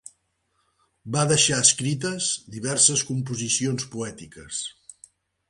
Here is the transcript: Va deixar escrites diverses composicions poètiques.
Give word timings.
Va 1.15 1.25
deixar 1.31 1.59
escrites 1.65 2.31
diverses 2.57 3.05
composicions 3.11 3.87
poètiques. 3.93 4.65